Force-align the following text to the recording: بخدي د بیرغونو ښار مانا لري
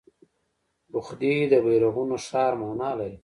بخدي 0.93 1.35
د 1.51 1.53
بیرغونو 1.65 2.15
ښار 2.25 2.53
مانا 2.61 2.91
لري 2.99 3.17